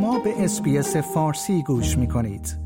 شما 0.00 0.18
به 0.18 0.44
اسپیس 0.44 0.96
فارسی 0.96 1.62
گوش 1.62 1.98
می 1.98 2.08
کنید. 2.08 2.58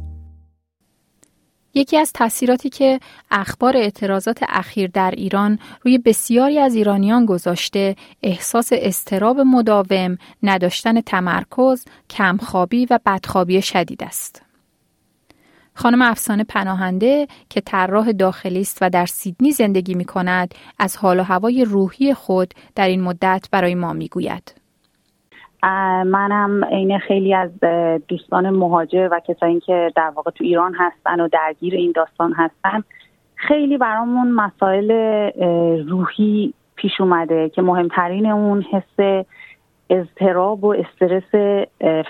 یکی 1.74 1.96
از 1.96 2.12
تاثیراتی 2.12 2.70
که 2.70 3.00
اخبار 3.30 3.76
اعتراضات 3.76 4.38
اخیر 4.48 4.90
در 4.90 5.10
ایران 5.10 5.58
روی 5.82 5.98
بسیاری 5.98 6.58
از 6.58 6.74
ایرانیان 6.74 7.26
گذاشته 7.26 7.96
احساس 8.22 8.68
استراب 8.72 9.40
مداوم، 9.40 10.18
نداشتن 10.42 11.00
تمرکز، 11.00 11.84
کمخوابی 12.10 12.86
و 12.90 12.98
بدخوابی 13.06 13.62
شدید 13.62 14.02
است. 14.02 14.42
خانم 15.74 16.02
افسانه 16.02 16.44
پناهنده 16.44 17.28
که 17.48 17.60
طراح 17.60 18.12
داخلی 18.12 18.60
است 18.60 18.78
و 18.80 18.90
در 18.90 19.06
سیدنی 19.06 19.52
زندگی 19.52 19.94
می 19.94 20.04
کند 20.04 20.54
از 20.78 20.96
حال 20.96 21.20
و 21.20 21.22
هوای 21.22 21.64
روحی 21.64 22.14
خود 22.14 22.54
در 22.74 22.88
این 22.88 23.02
مدت 23.02 23.48
برای 23.50 23.74
ما 23.74 23.92
می 23.92 24.08
گوید. 24.08 24.63
منم 26.06 26.64
عین 26.64 26.98
خیلی 26.98 27.34
از 27.34 27.50
دوستان 28.08 28.50
مهاجر 28.50 29.08
و 29.12 29.20
کسایی 29.28 29.60
که 29.60 29.92
در 29.96 30.12
واقع 30.14 30.30
تو 30.30 30.44
ایران 30.44 30.74
هستن 30.74 31.20
و 31.20 31.28
درگیر 31.28 31.74
این 31.74 31.92
داستان 31.94 32.32
هستن 32.32 32.82
خیلی 33.34 33.78
برامون 33.78 34.30
مسائل 34.30 34.90
روحی 35.88 36.54
پیش 36.76 37.00
اومده 37.00 37.48
که 37.48 37.62
مهمترین 37.62 38.26
اون 38.26 38.62
حس 38.62 39.24
اضطراب 39.90 40.64
و 40.64 40.74
استرس 40.74 41.60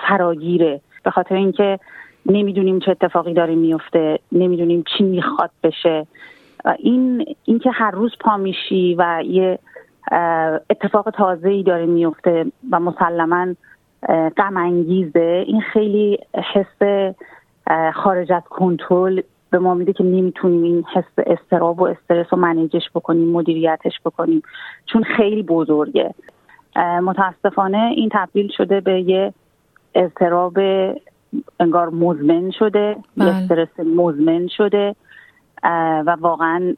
فراگیره. 0.08 0.80
به 1.05 1.10
خاطر 1.10 1.34
اینکه 1.34 1.78
نمی‌دونیم 2.27 2.78
چه 2.78 2.91
اتفاقی 2.91 3.34
داره 3.34 3.55
میفته 3.55 4.18
نمی‌دونیم 4.32 4.84
چی 4.96 5.05
می‌خواد 5.05 5.50
بشه. 5.62 6.06
این 6.78 7.24
اینکه 7.44 7.70
هر 7.70 7.91
روز 7.91 8.12
پا 8.20 8.36
میشی 8.36 8.94
و 8.98 9.22
یه 9.27 9.58
اتفاق 10.70 11.10
تازه 11.10 11.48
ای 11.48 11.62
داره 11.62 11.86
میفته 11.86 12.46
و 12.70 12.80
مسلما 12.80 13.54
غم 14.36 14.56
انگیزه 14.56 15.44
این 15.47 15.60
خیلی 15.60 16.19
حس 16.55 17.06
خارج 17.94 18.32
از 18.32 18.42
کنترل 18.50 19.22
به 19.50 19.58
ما 19.58 19.75
میده 19.75 19.92
که 19.92 20.05
نمی‌تونیم 20.05 20.62
این 20.62 20.84
حس 20.94 21.27
استراب 21.27 21.80
و 21.80 21.84
استرس 21.84 22.27
رو 22.30 22.38
منیجش 22.38 22.91
بکنیم 22.94 23.28
مدیریتش 23.28 24.00
بکنیم 24.05 24.42
چون 24.86 25.02
خیلی 25.02 25.42
بزرگه 25.42 26.14
متاسفانه 27.02 27.92
این 27.97 28.08
تبدیل 28.12 28.50
شده 28.56 28.80
به 28.80 29.00
یه 29.00 29.34
استراب 29.94 30.58
انگار 31.60 31.88
مزمن 31.88 32.50
شده 32.50 32.78
یه 32.88 32.97
بله. 33.16 33.34
استرس 33.34 33.80
مزمن 33.97 34.48
شده 34.48 34.94
و 36.06 36.16
واقعا 36.20 36.75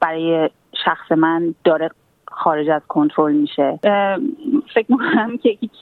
برای 0.00 0.50
شخص 0.84 1.12
من 1.12 1.54
داره 1.64 1.90
خارج 2.30 2.68
از 2.68 2.82
کنترل 2.88 3.32
میشه. 3.32 3.78
فکر 4.74 4.86
می‌کنم 4.88 5.38
که 5.38 5.48
هیچ 5.60 5.72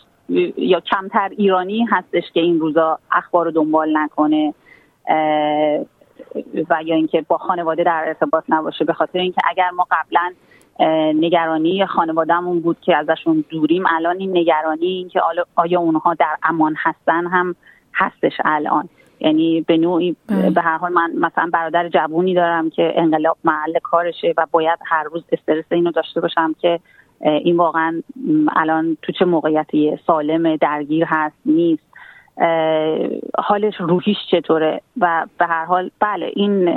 یا 0.57 0.81
کمتر 0.81 1.29
ایرانی 1.37 1.85
هستش 1.85 2.23
که 2.35 2.41
این 2.41 2.61
روزا 2.61 2.99
اخبار 3.13 3.45
رو 3.45 3.51
دنبال 3.51 3.97
نکنه 3.97 4.55
و 6.71 6.83
یا 6.85 6.95
اینکه 6.95 7.25
با 7.29 7.39
خانواده 7.39 7.85
در 7.85 8.05
ارتباط 8.07 8.45
نباشه 8.49 8.85
به 8.85 8.93
خاطر 8.93 9.19
اینکه 9.19 9.41
اگر 9.51 9.71
ما 9.71 9.87
قبلا 9.91 10.33
نگرانی 11.15 11.87
خانوادهمون 11.87 12.61
بود 12.61 12.77
که 12.81 12.97
ازشون 12.97 13.45
دوریم 13.49 13.85
الان 13.87 14.19
این 14.19 14.37
نگرانی 14.37 14.87
اینکه 14.87 15.21
آیا 15.55 15.81
اونها 15.81 16.15
در 16.15 16.37
امان 16.43 16.75
هستن 16.79 17.27
هم 17.27 17.55
هستش 17.95 18.33
الان. 18.45 18.89
یعنی 19.21 19.61
به 19.61 19.77
نوعی 19.77 20.17
بله. 20.29 20.51
به 20.51 20.61
هر 20.61 20.79
حال 20.79 20.93
من 20.93 21.13
مثلا 21.15 21.51
برادر 21.53 21.89
جوونی 21.89 22.35
دارم 22.35 22.71
که 22.71 22.93
انقلاب 22.97 23.37
محل 23.45 23.79
کارشه 23.83 24.35
و 24.37 24.47
باید 24.51 24.79
هر 24.87 25.03
روز 25.03 25.25
استرس 25.33 25.65
اینو 25.71 25.91
داشته 25.91 26.21
باشم 26.21 26.55
که 26.61 26.81
این 27.21 27.57
واقعا 27.57 28.03
الان 28.57 28.97
تو 29.03 29.13
چه 29.13 29.25
موقعیتی 29.25 29.99
سالم 30.07 30.57
درگیر 30.57 31.05
هست 31.05 31.37
نیست. 31.47 31.89
حالش 33.39 33.75
روحیش 33.79 34.17
چطوره؟ 34.31 34.81
و 35.01 35.27
به 35.39 35.47
هر 35.47 35.65
حال 35.65 35.91
بله 36.01 36.31
این 36.37 36.69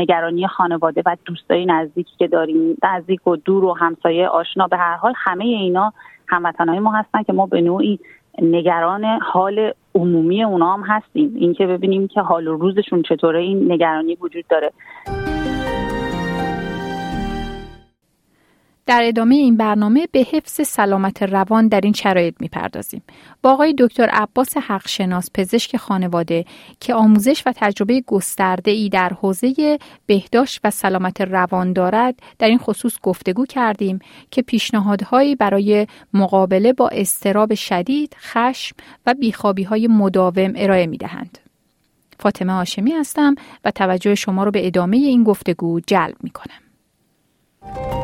نگرانی 0.00 0.46
خانواده 0.46 1.02
و 1.06 1.16
دوستای 1.24 1.66
نزدیکی 1.66 2.12
که 2.18 2.26
داریم 2.26 2.76
نزدیک 2.82 3.26
و 3.26 3.36
دور 3.36 3.64
و 3.64 3.74
همسایه 3.74 4.28
آشنا 4.28 4.66
به 4.66 4.76
هر 4.76 4.96
حال 4.96 5.12
همه 5.16 5.44
اینا 5.44 5.92
هموطنهای 6.28 6.78
ما 6.78 6.92
هستن 6.92 7.22
که 7.22 7.32
ما 7.32 7.46
به 7.46 7.60
نوعی 7.60 7.98
نگران 8.42 9.04
حال 9.04 9.72
عمومی 9.94 10.44
اونا 10.44 10.74
هم 10.74 10.82
هستیم. 10.86 11.32
اینکه 11.36 11.66
ببینیم 11.66 12.08
که 12.08 12.20
حال 12.20 12.48
و 12.48 12.56
روزشون 12.56 13.02
چطوره 13.02 13.40
این 13.40 13.72
نگرانی 13.72 14.18
وجود 14.20 14.44
داره. 14.48 14.72
در 18.90 19.02
ادامه 19.04 19.34
این 19.34 19.56
برنامه 19.56 20.08
به 20.12 20.26
حفظ 20.32 20.60
سلامت 20.66 21.22
روان 21.22 21.68
در 21.68 21.80
این 21.80 21.92
شرایط 21.92 22.34
می‌پردازیم. 22.40 23.02
با 23.42 23.52
آقای 23.52 23.74
دکتر 23.78 24.08
عباس 24.12 24.56
حقشناس 24.56 25.30
پزشک 25.34 25.76
خانواده 25.76 26.44
که 26.80 26.94
آموزش 26.94 27.42
و 27.46 27.52
تجربه 27.56 28.00
گسترده 28.06 28.70
ای 28.70 28.88
در 28.88 29.08
حوزه 29.08 29.78
بهداشت 30.06 30.60
و 30.64 30.70
سلامت 30.70 31.20
روان 31.20 31.72
دارد 31.72 32.14
در 32.38 32.48
این 32.48 32.58
خصوص 32.58 32.98
گفتگو 33.02 33.46
کردیم 33.46 33.98
که 34.30 34.42
پیشنهادهایی 34.42 35.34
برای 35.34 35.86
مقابله 36.14 36.72
با 36.72 36.88
اضطراب 36.88 37.54
شدید، 37.54 38.16
خشم 38.20 38.76
و 39.06 39.14
بیخوابی 39.14 39.62
های 39.62 39.86
مداوم 39.86 40.52
ارائه 40.56 40.86
می 40.86 40.96
دهند. 40.96 41.38
فاطمه 42.20 42.52
هاشمی 42.52 42.90
هستم 42.90 43.34
و 43.64 43.70
توجه 43.70 44.14
شما 44.14 44.44
رو 44.44 44.50
به 44.50 44.66
ادامه 44.66 44.96
این 44.96 45.24
گفتگو 45.24 45.80
جلب 45.80 46.16
می 46.22 46.30
کنم. 46.30 47.99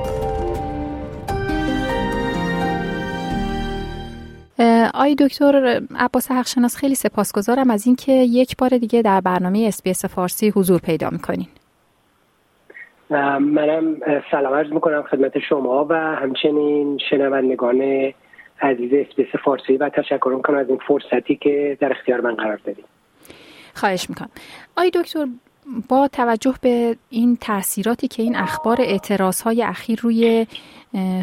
آقای 4.94 5.14
دکتر 5.14 5.80
عباس 5.96 6.30
حقشناس 6.30 6.76
خیلی 6.76 6.94
سپاسگزارم 6.94 7.70
از 7.70 7.86
اینکه 7.86 8.12
یک 8.12 8.56
بار 8.56 8.70
دیگه 8.70 9.02
در 9.02 9.20
برنامه 9.20 9.64
SBS 9.68 10.04
فارسی 10.04 10.48
حضور 10.48 10.80
پیدا 10.80 11.10
می‌کنین. 11.10 11.48
منم 13.40 13.96
سلام 14.30 14.54
عرض 14.54 14.72
می‌کنم 14.72 15.02
خدمت 15.02 15.38
شما 15.38 15.86
و 15.88 15.94
همچنین 15.94 16.98
شنوندگان 17.10 18.12
عزیز 18.60 18.90
SBS 18.92 19.26
فارسی 19.44 19.76
و 19.76 19.88
تشکر 19.88 20.32
می‌کنم 20.36 20.56
از 20.56 20.68
این 20.68 20.78
فرصتی 20.88 21.36
که 21.36 21.78
در 21.80 21.90
اختیار 21.90 22.20
من 22.20 22.34
قرار 22.34 22.60
دادین 22.64 22.84
خواهش 23.74 24.10
می‌کنم. 24.10 24.30
آقای 24.76 24.90
دکتر 24.90 25.26
با 25.88 26.08
توجه 26.08 26.54
به 26.60 26.96
این 27.10 27.36
تاثیراتی 27.40 28.08
که 28.08 28.22
این 28.22 28.36
اخبار 28.36 28.80
اعتراض 28.80 29.40
های 29.40 29.62
اخیر 29.62 30.00
روی 30.00 30.46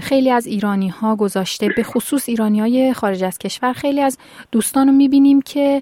خیلی 0.01 0.31
از 0.31 0.45
ایرانی 0.45 0.89
ها 0.89 1.15
گذاشته 1.15 1.69
به 1.75 1.83
خصوص 1.83 2.29
ایرانی 2.29 2.59
های 2.59 2.93
خارج 2.93 3.23
از 3.23 3.37
کشور 3.37 3.73
خیلی 3.73 4.01
از 4.01 4.17
دوستان 4.51 4.87
رو 4.87 4.93
می‌بینیم 4.93 5.41
که 5.41 5.81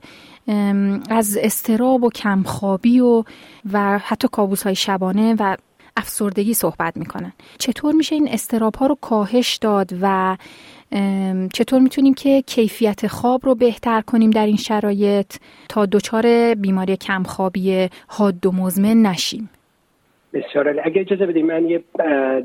از 1.09 1.37
اضطراب 1.41 2.03
و 2.03 2.09
کمخوابی 2.09 2.99
و 2.99 3.23
و 3.71 3.97
حتی 3.97 4.27
کابوس 4.31 4.63
های 4.63 4.75
شبانه 4.75 5.35
و 5.39 5.57
افسردگی 5.97 6.53
صحبت 6.53 6.97
می‌کنن. 6.97 7.33
چطور 7.59 7.95
میشه 7.95 8.15
این 8.15 8.27
استراب 8.27 8.75
ها 8.75 8.87
رو 8.87 8.97
کاهش 9.01 9.55
داد 9.55 9.89
و 10.01 10.37
چطور 11.53 11.79
می‌تونیم 11.79 12.13
که 12.13 12.41
کیفیت 12.41 13.07
خواب 13.07 13.41
رو 13.43 13.55
بهتر 13.55 14.01
کنیم 14.01 14.29
در 14.29 14.45
این 14.45 14.55
شرایط 14.55 15.35
تا 15.69 15.85
دچار 15.85 16.55
بیماری 16.55 16.97
کمخوابی 16.97 17.89
حاد 18.07 18.45
و 18.45 18.51
مزمن 18.51 19.01
نشیم؟ 19.01 19.49
بسیار 20.33 20.79
اگه 20.83 21.01
اجازه 21.01 21.25
بدیم 21.25 21.45
من 21.45 21.69
یه 21.69 21.83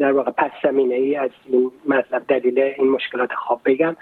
در 0.00 0.12
واقع 0.12 0.30
پس 0.30 0.50
زمینه 0.62 0.94
ای 0.94 1.16
از 1.16 1.30
این 1.46 1.70
مطلب 1.88 2.22
دلیل 2.28 2.58
این 2.58 2.90
مشکلات 2.90 3.32
خواب 3.32 3.60
بگم. 3.64 3.96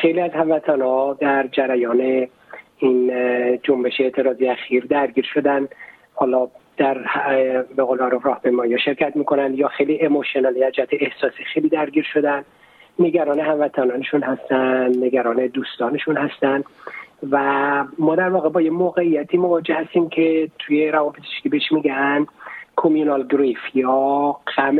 خیلی 0.00 0.20
از 0.20 0.30
هموطن 0.30 0.78
در 1.20 1.46
جریان 1.52 2.26
این 2.78 3.12
جنبش 3.62 4.00
اعتراضی 4.00 4.48
اخیر 4.48 4.84
درگیر 4.84 5.26
شدن. 5.34 5.68
حالا 6.14 6.48
در 6.76 6.98
به 7.76 7.82
قول 7.82 7.98
راه 7.98 8.40
یا 8.68 8.78
شرکت 8.78 9.16
می‌کنن 9.16 9.54
یا 9.54 9.68
خیلی 9.68 10.00
اموشنال 10.00 10.56
یا 10.56 10.70
جهت 10.70 10.88
احساسی 10.92 11.44
خیلی 11.54 11.68
درگیر 11.68 12.06
شدن. 12.12 12.44
نگران 13.02 13.40
هموطنانشون 13.40 14.22
هستن 14.22 14.92
نگران 15.04 15.46
دوستانشون 15.46 16.16
هستن 16.16 16.64
و 17.30 17.84
ما 17.98 18.16
در 18.16 18.28
واقع 18.28 18.48
با 18.48 18.60
یه 18.60 18.70
موقعیتی 18.70 19.36
مواجه 19.36 19.74
هستیم 19.74 20.08
که 20.08 20.50
توی 20.58 20.90
روانپزشکی 20.90 21.48
بهش 21.48 21.72
میگن 21.72 22.26
کومینال 22.76 23.26
گریف 23.30 23.58
یا 23.74 24.36
غم 24.56 24.78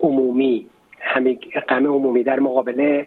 عمومی. 0.00 0.66
همین 1.00 1.38
غم 1.68 1.86
عمومی 1.86 2.22
در 2.22 2.40
مقابل 2.40 3.04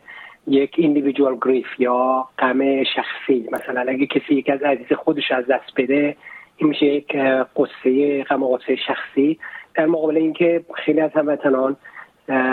یک 0.48 0.76
ایندیویدوال 0.78 1.38
گریف 1.42 1.68
یا 1.80 2.28
غم 2.40 2.84
شخصی. 2.84 3.50
مثلا 3.52 3.86
اگه 3.88 4.06
کسی 4.06 4.36
یکی 4.36 4.52
از 4.52 4.64
عزیز 4.64 4.94
خودش 4.94 5.32
از 5.32 5.46
دست 5.48 5.72
بده 5.78 6.16
این 6.58 6.70
میشه 6.70 6.86
یک 6.86 7.18
قصه 7.56 8.24
غم 8.24 8.44
قصه 8.44 8.76
شخصی. 8.76 9.40
در 9.76 9.86
مقابل 9.86 10.18
اینکه 10.18 10.64
خیلی 10.76 11.02
از 11.02 11.12
هموطنان 11.12 11.76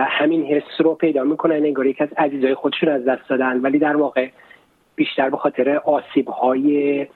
همین 0.06 0.44
حس 0.44 0.80
رو 0.80 0.94
پیدا 0.94 1.24
می‌کنن 1.24 1.54
انگار 1.54 1.86
یک 1.86 2.00
از 2.00 2.08
عزیزای 2.16 2.54
خودشون 2.54 2.88
از 2.88 3.04
دست 3.04 3.28
دادن. 3.28 3.60
ولی 3.60 3.78
در 3.78 3.96
واقع 3.96 4.28
بیشتر 4.96 5.30
به 5.30 5.36
خاطر 5.36 5.76
آسیب 5.76 6.28
های 6.28 7.06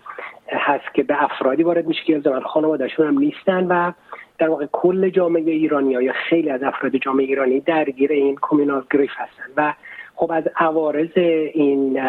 هست 0.48 0.94
که 0.94 1.02
به 1.02 1.22
افرادی 1.24 1.62
وارد 1.62 1.86
میشه 1.86 2.02
که 2.04 2.20
زمان 2.20 2.42
خانوادهشون 2.42 3.06
هم 3.06 3.18
نیستن 3.18 3.66
و 3.66 3.92
در 4.38 4.48
واقع 4.48 4.66
کل 4.72 5.08
جامعه 5.08 5.42
ایرانی 5.42 5.92
یا 5.92 6.12
خیلی 6.28 6.50
از 6.50 6.62
افراد 6.62 6.96
جامعه 6.96 7.26
ایرانی 7.26 7.60
درگیر 7.60 8.12
این 8.12 8.36
کومینال 8.36 8.84
گریف 8.90 9.12
هستن. 9.14 9.44
و 9.56 9.74
خب 10.14 10.32
از 10.32 10.44
عوارض 10.56 11.16
این 11.54 12.00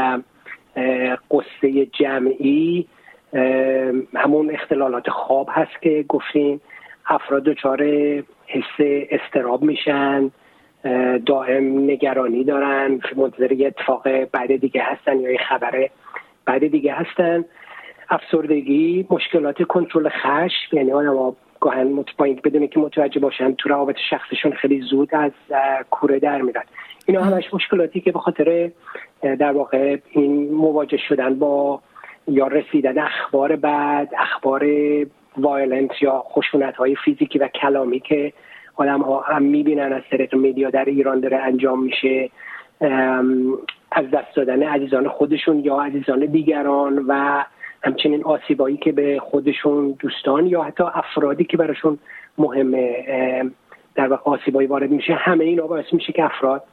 قصه 1.31 1.85
جمعی 1.85 2.87
همون 4.15 4.51
اختلالات 4.51 5.09
خواب 5.09 5.49
هست 5.51 5.81
که 5.81 6.05
گفتیم. 6.07 6.61
افراد 7.07 7.43
دچار 7.43 7.79
حس 8.47 8.85
استراب 9.09 9.63
میشن 9.63 10.31
دائم 11.25 11.91
نگرانی 11.91 12.43
دارن 12.43 12.99
منتظر 13.15 13.51
یه 13.51 13.67
اتفاق 13.67 14.23
بعد 14.23 14.55
دیگه 14.55 14.83
هستن 14.83 15.19
یا 15.19 15.31
یه 15.31 15.39
خبر 15.49 15.89
بعد 16.45 16.67
دیگه 16.67 16.93
هستن. 16.93 17.45
افسردگی 18.09 19.07
مشکلات 19.09 19.63
کنترل 19.63 20.09
خشم 20.09 20.77
یعنی 20.77 20.91
آدم 20.91 21.35
گاهن 21.59 22.05
باید 22.17 22.41
بدونه 22.41 22.67
که 22.67 22.79
متوجه 22.79 23.19
باشن 23.19 23.53
تو 23.53 23.69
روابط 23.69 23.95
شخصشون 24.09 24.51
خیلی 24.51 24.81
زود 24.81 25.15
از 25.15 25.31
کوره 25.91 26.19
در 26.19 26.41
میرن 26.41 26.63
اینا 27.05 27.23
همش 27.23 27.53
مشکلاتی 27.53 28.01
که 28.01 28.11
به 28.11 28.19
خاطر 28.19 28.71
در 29.21 29.51
واقع 29.51 29.97
این 30.11 30.53
مواجه 30.53 30.97
شدن 30.97 31.39
با 31.39 31.81
یا 32.27 32.47
رسیدن 32.47 32.97
اخبار 32.99 33.55
بعد 33.55 34.09
اخبار 34.19 34.65
وایلنت 35.37 36.01
یا 36.01 36.23
خشونت 36.27 36.75
های 36.75 36.95
فیزیکی 36.95 37.39
و 37.39 37.47
کلامی 37.47 37.99
که 37.99 38.33
آدم 38.75 39.01
ها 39.01 39.21
هم 39.21 39.43
می‌بینن 39.43 39.93
از 39.93 40.01
طریق 40.11 40.35
میدیا 40.35 40.69
در 40.69 40.85
ایران 40.85 41.19
داره 41.19 41.37
انجام 41.37 41.83
میشه 41.83 42.29
از 43.91 44.11
دست 44.13 44.35
دادن 44.35 44.63
عزیزان 44.63 45.07
خودشون 45.07 45.59
یا 45.59 45.81
عزیزان 45.81 46.19
دیگران 46.19 47.05
و 47.07 47.43
همچنین 47.83 48.23
آسیبایی 48.23 48.77
که 48.77 48.91
به 48.91 49.19
خودشون 49.19 49.95
دوستان 49.99 50.45
یا 50.45 50.63
حتی 50.63 50.83
افرادی 50.83 51.43
که 51.43 51.57
براشون 51.57 51.99
مهمه 52.37 53.05
در 53.95 54.07
واقع 54.07 54.31
آسیبایی 54.31 54.67
وارد 54.67 54.91
میشه. 54.91 55.13
همه 55.13 55.43
اینا 55.43 55.67
باعث 55.67 55.85
میشه 55.93 56.13
که 56.13 56.23
افراد 56.23 56.63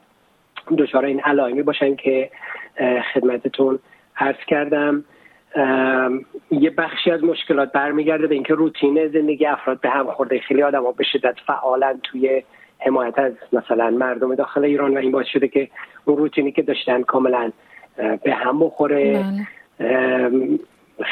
دچار 0.77 1.05
این 1.05 1.19
علائمی 1.19 1.63
باشن 1.63 1.95
که 1.95 2.29
خدمتتون 3.13 3.79
عرض 4.17 4.45
کردم. 4.47 5.03
یه 6.51 6.69
بخشی 6.77 7.11
از 7.11 7.23
مشکلات 7.23 7.71
برمیگرده 7.71 8.27
به 8.27 8.35
اینکه 8.35 8.53
روتین 8.53 9.07
زندگی 9.07 9.45
افراد 9.45 9.81
به 9.81 9.89
هم 9.89 10.11
خورده 10.11 10.39
خیلی 10.39 10.63
آدم 10.63 10.83
ها 10.83 10.91
به 10.91 11.03
شدت 11.03 11.35
فعالن 11.47 11.99
توی 12.03 12.43
حمایت 12.79 13.19
از 13.19 13.33
مثلا 13.53 13.89
مردم 13.89 14.35
داخل 14.35 14.63
ایران 14.63 14.93
و 14.93 14.97
این 14.97 15.11
باعث 15.11 15.27
شده 15.27 15.47
که 15.47 15.69
اون 16.05 16.17
روتینی 16.17 16.51
که 16.51 16.61
داشتن 16.61 17.01
کاملا 17.01 17.51
به 18.23 18.33
هم 18.33 18.59
بخوره 18.59 19.23
بله. 19.79 20.59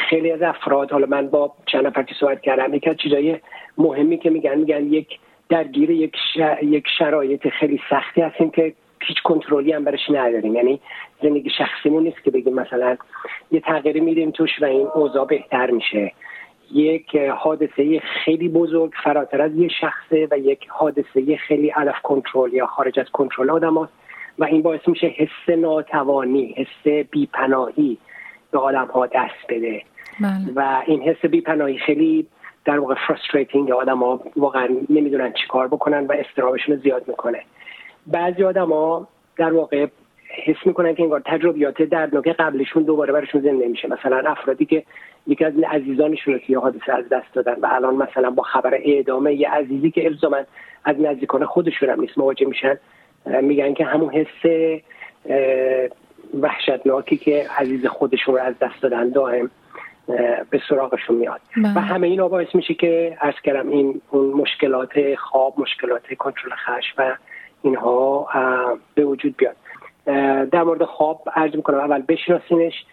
خیلی 0.08 0.30
از 0.30 0.42
افراد 0.42 0.92
حالا 0.92 1.06
من 1.06 1.28
با 1.28 1.52
چند 1.66 1.86
نفر 1.86 2.02
که 2.02 2.14
صحبت 2.20 2.40
کردم 2.40 2.74
یک 2.74 2.88
از 2.88 2.96
چیزای 2.96 3.38
مهمی 3.78 4.18
که 4.18 4.30
میگن 4.30 4.58
میگن 4.58 4.84
یک 4.84 5.18
درگیر 5.48 5.90
یک, 5.90 6.16
یک 6.62 6.84
شرایط 6.98 7.48
خیلی 7.48 7.80
سختی 7.90 8.20
هستیم 8.20 8.50
که 8.50 8.74
هیچ 9.06 9.22
کنترلی 9.24 9.72
هم 9.72 9.84
برش 9.84 10.10
نداریم. 10.10 10.54
یعنی 10.54 10.80
زندگی 11.22 11.50
شخصیمون 11.50 12.02
نیست 12.02 12.24
که 12.24 12.30
بگیم 12.30 12.54
مثلا 12.54 12.96
یه 13.50 13.60
تغییری 13.60 14.00
میریم 14.00 14.30
توش 14.30 14.50
و 14.62 14.64
این 14.64 14.86
اوضاع 14.94 15.26
بهتر 15.26 15.70
میشه. 15.70 16.12
یک 16.74 17.16
حادثه 17.16 18.00
خیلی 18.00 18.48
بزرگ 18.48 18.92
فراتر 19.04 19.42
از 19.42 19.56
یه 19.56 19.68
شخصه 19.68 20.28
و 20.30 20.38
یک 20.38 20.68
حادثه 20.68 21.36
خیلی 21.36 21.68
out 21.70 21.88
of 21.88 22.00
control 22.02 22.54
یا 22.54 22.66
خارج 22.66 23.00
از 23.00 23.06
کنترل 23.12 23.50
آدم 23.50 23.82
هست 23.82 23.92
و 24.38 24.44
این 24.44 24.62
باعث 24.62 24.80
میشه 24.86 25.06
حس 25.06 25.58
ناتوانی 25.58 26.54
حس 26.56 27.06
بیپناهی 27.10 27.98
به 28.50 28.58
آدم 28.58 28.86
ها 28.86 29.06
دست 29.06 29.46
بده. 29.48 29.82
بله. 30.20 30.52
و 30.54 30.82
این 30.86 31.02
حس 31.02 31.24
بیپناهی 31.26 31.78
خیلی 31.78 32.26
در 32.64 32.78
واقع 32.78 32.94
frustrating 33.08 33.70
آدم 33.70 33.98
ها 33.98 34.20
واقعا 34.36 34.68
نمی‌دونن 34.90 35.32
چی 35.32 35.46
کار 35.48 35.68
بکنن 35.68 36.06
و 36.06 36.12
اضطرابشون 36.12 36.76
زیاد 36.76 37.08
می‌کنه. 37.08 37.42
بعضی 38.06 38.42
ها 38.42 38.52
در 39.36 39.52
واقع 39.52 39.86
حس 40.44 40.56
می‌کنن 40.64 40.94
که 40.94 41.02
انگار 41.02 41.22
تجربیات 41.26 41.82
دردناک 41.82 42.28
قبلشون 42.28 42.82
دوباره 42.82 43.12
برشون 43.12 43.40
زنده 43.40 43.68
میشه 43.68 43.88
مثلا 43.88 44.30
افرادی 44.30 44.64
که 44.64 44.82
یکی 45.26 45.44
از 45.44 45.52
عزیزانشون 45.70 46.34
رو 46.34 46.40
که 46.40 46.58
حادثه 46.58 46.92
از 46.92 47.08
دست 47.08 47.34
دادن 47.34 47.54
و 47.54 47.68
الان 47.72 47.94
مثلا 47.94 48.30
با 48.30 48.42
خبر 48.42 48.74
اعدامه 48.74 49.34
یه 49.34 49.50
عزیزی 49.50 49.90
که 49.90 50.06
الزاما 50.06 50.36
از 50.84 51.00
نزدیکان 51.00 51.44
خودشون 51.44 51.90
هم 51.90 52.00
نیست 52.00 52.18
مواجه 52.18 52.46
میشن 52.46 52.78
میگن 53.42 53.74
که 53.74 53.84
همون 53.84 54.10
حس 54.10 54.80
وحشتناکی 56.40 57.16
که 57.16 57.46
عزیز 57.58 57.86
خودشون 57.86 58.34
رو 58.34 58.40
از 58.40 58.54
دست 58.60 58.82
دادن 58.82 59.08
دائم 59.08 59.50
به 60.50 60.60
سراغشون 60.68 61.16
میاد 61.16 61.40
بله. 61.56 61.76
و 61.76 61.80
همه 61.80 62.06
اینا 62.06 62.28
باعث 62.28 62.54
میشه 62.54 62.74
که 62.74 63.16
از 63.20 63.34
کردم 63.44 63.68
این 63.68 64.00
اون 64.10 64.26
مشکلات 64.26 65.14
خواب 65.14 65.60
مشکلات 65.60 66.14
کنترل 66.14 66.50
خش 66.50 66.94
و 66.98 67.16
اینها 67.62 68.28
به 68.94 69.04
وجود 69.04 69.34
بیاد. 69.36 69.56
در 70.50 70.62
مورد 70.62 70.84
خواب 70.84 71.22
عرض 71.34 71.54
می‌کنم. 71.56 71.78
اول 71.78 72.02
بشناسینش. 72.08 72.84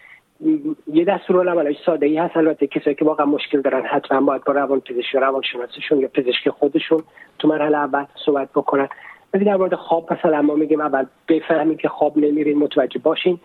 یه 0.92 1.04
دستور 1.04 1.50
عملای 1.50 1.76
ساده 1.86 2.06
ای 2.06 2.18
هست. 2.18 2.36
البته 2.36 2.66
کسایی 2.66 2.96
که 2.96 3.04
واقعا 3.04 3.26
مشکل 3.26 3.60
دارن 3.60 3.86
حتما 3.86 4.20
باید 4.20 4.44
با 4.44 4.52
روان 4.52 4.80
پزشک 4.80 5.14
روان 5.14 5.42
شناسشون 5.42 6.00
یا 6.00 6.08
پزشک 6.08 6.48
خودشون 6.48 7.02
تو 7.38 7.48
مرحله 7.48 7.78
اول 7.78 8.04
صحبت 8.26 8.48
بکنن. 8.54 8.88
ولی 9.34 9.44
در 9.44 9.56
مورد 9.56 9.74
خواب 9.74 10.12
مثلا 10.12 10.42
ما 10.42 10.54
میگیم 10.54 10.80
اول 10.80 11.06
بفهمید 11.28 11.78
که 11.78 11.88
خواب 11.88 12.18
نمیرین 12.18 12.58
متوجه 12.58 12.98
باشین. 12.98 13.38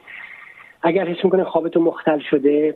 اگر 0.81 1.07
حس 1.07 1.25
می‌کنه 1.25 1.43
خوابتون 1.43 1.83
مختل 1.83 2.19
شده 2.19 2.75